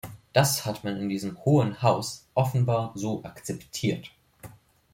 Das 0.33 0.65
hat 0.65 0.83
man 0.83 0.97
in 0.97 1.09
diesem 1.09 1.37
Hohen 1.45 1.83
Haus 1.83 2.25
offenbar 2.33 2.91
so 2.95 3.23
akzeptiert. 3.23 4.09